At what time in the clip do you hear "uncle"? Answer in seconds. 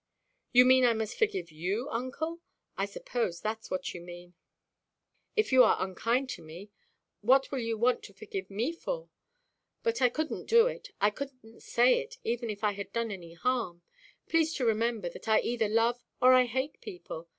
1.91-2.41